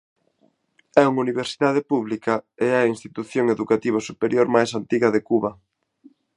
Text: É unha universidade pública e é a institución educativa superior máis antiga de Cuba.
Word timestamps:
É 1.01 1.03
unha 1.11 1.23
universidade 1.25 1.81
pública 1.91 2.33
e 2.65 2.67
é 2.77 2.79
a 2.81 2.89
institución 2.95 3.45
educativa 3.55 4.05
superior 4.09 4.45
máis 4.55 4.69
antiga 4.79 5.09
de 5.15 5.21
Cuba. 5.29 5.51